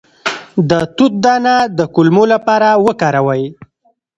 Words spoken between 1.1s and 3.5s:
دانه د کولمو لپاره وکاروئ